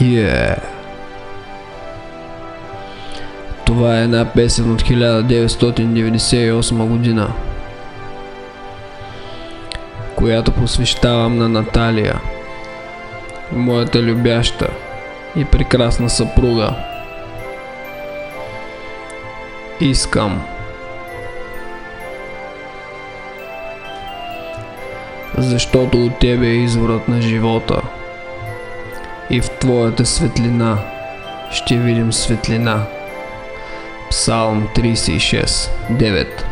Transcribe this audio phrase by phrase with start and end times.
[0.00, 0.62] Yeah.
[3.66, 7.32] Това е една песен от 1998 година,
[10.16, 12.20] която посвещавам на Наталия,
[13.52, 14.70] моята любяща
[15.36, 16.74] и прекрасна съпруга.
[19.80, 20.42] Искам.
[25.38, 27.82] Защото от тебе е изворът на живота
[29.30, 30.78] и в Твоята светлина
[31.52, 32.86] ще видим светлина.
[34.10, 36.49] Псалм 36, 9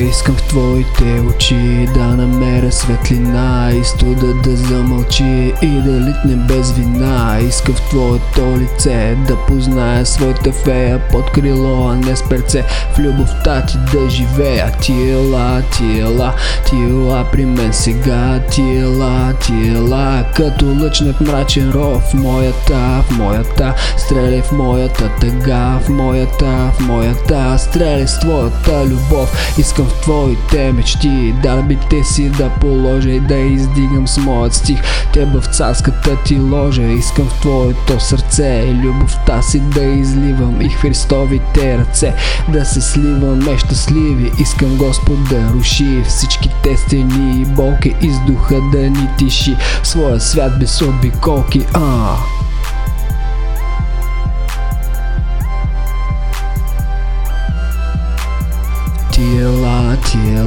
[0.00, 6.72] Искам в твоите очи да намеря светлина И студа да замълчи и да литне без
[6.72, 7.38] вина.
[7.48, 12.64] Искам в твоето лице да позная своята фея Под крило, а не с перце.
[12.94, 16.34] В любовта ти да живея Ти ела, ти ела,
[16.66, 23.04] ти ела при мен сега Ти ела, ти ела Като лъчнат мрачен ров В моята,
[23.08, 29.56] в моята Стреляй в моята тъга В моята, в моята Стреляй с твоята любов.
[29.58, 31.34] Искам в твоите мечти.
[31.42, 34.82] Дарбите си да положа и да издигам с моят стих?
[35.12, 36.82] Тебе в царската ти ложа.
[36.82, 42.14] Искам в твоето сърце любовта си да изливам И Христовите ръце.
[42.48, 48.78] Да се сливаме щастливи Искам Господ да руши всичките стени и болки Из духа да
[48.78, 49.56] ни тиши.
[49.82, 51.66] Своя свят без обиколки.
[51.74, 52.16] А.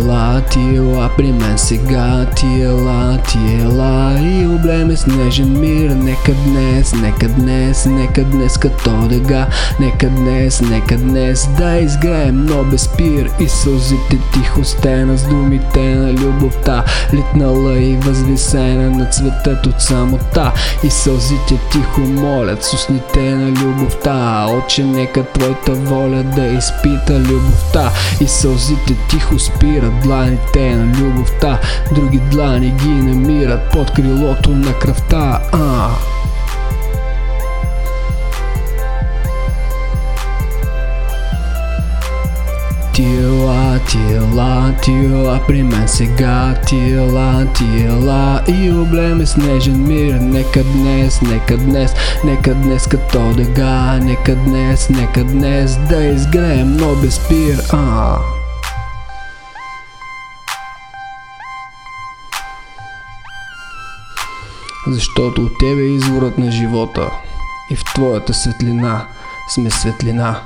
[0.09, 4.17] тила, тила при мен сега Тила, тила
[4.69, 9.47] и облеме снежен мир Нека днес, нека днес, нека днес като дъга
[9.79, 15.95] Нека днес, нека днес да изгреем, но без пир И сълзите тихо стена с думите
[15.95, 16.83] на любовта.
[17.13, 20.51] Литнала и възвисена на цветът от самота
[20.83, 24.45] И сълзите тихо молят с устните на любовта.
[24.49, 27.91] Отче нека твоята воля да изпита любовта
[28.21, 31.58] И Сълзите тихо спират дланите на любовта
[31.91, 35.89] Други длани ги намират под крилото на кръвта а.
[42.99, 51.57] Тила, тила, тила при мен сега Тила, тила и облеме снежен мир Нека днес, нека
[51.57, 58.17] днес, нека днес като дъга Нека днес, нека днес да изгреем, но без спир а.
[64.89, 67.11] Защото от тебе е изворът на живота
[67.71, 69.07] и в твоята светлина
[69.49, 70.41] сме светлина.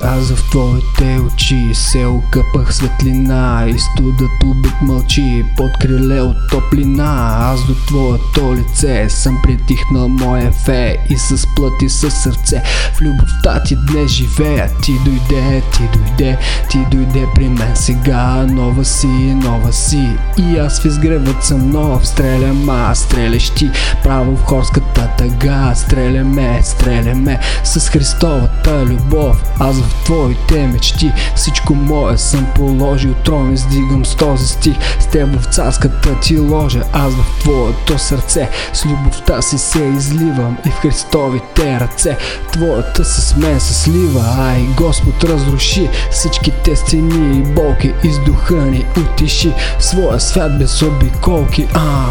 [0.00, 7.36] Аз в твоите очи се окъпах светлина И студът убит мълчи под криле от топлина.
[7.40, 12.62] Аз до твоето лице съм притихнал моя фе И с плът и с сърце.
[12.94, 14.70] В любовта ти днес живея.
[14.82, 16.38] Ти дойде, ти дойде,
[16.70, 18.46] ти дойде при мен сега.
[18.48, 20.08] Нова си, нова си.
[20.38, 22.08] И аз в изгревът съм нов.
[22.08, 23.70] Стрелям аз, стреляш ти
[24.02, 25.74] право в хорската тъга.
[25.74, 29.44] Стреляме, стреляме с Христовата любов.
[29.58, 31.12] Аз в твоите мечти.
[31.34, 34.76] Всичко мое съм положил трон издигам с този стих.
[35.00, 38.50] С теб в царската ти ложа Аз в твоето сърце.
[38.72, 42.16] С любовта си се изливам И в Христовите ръце.
[42.52, 45.90] Твоята с мен се слива Ай Господ разруши.
[46.10, 52.06] Всичките стени и болки Из духа ни утиши Своя свят без обиколки а.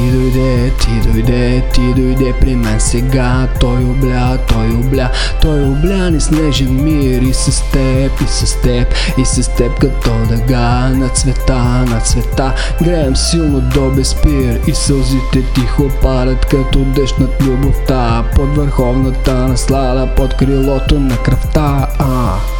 [0.00, 3.48] Ти дойде, ти дойде, ти дойде при мен сега.
[3.60, 5.10] Той обля, той обля,
[5.42, 6.10] той обля.
[6.10, 11.08] Ни снежен мир И с теб, и с теб, и с теб като дъга На
[11.08, 18.24] цвета, на цвета, греем силно до безпир И сълзите тихо падат като дъжд над любовта.
[18.36, 21.88] Под върховната наслада, под крилото на кръвта.
[21.98, 22.59] А.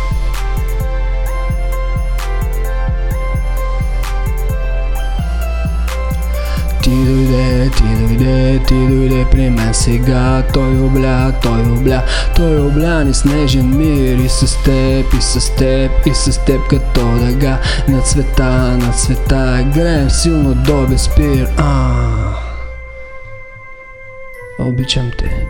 [7.30, 10.42] дойде, ти дойде, ти дойде при мен сега.
[10.52, 12.02] Той обля, той обля,
[12.36, 14.18] той обля ни снежен мир.
[14.18, 19.64] И с теб, и с теб, и с теб като дъга На цвета, на цвета,
[19.74, 22.00] греем силно до безпир а.
[24.58, 25.46] Обичам те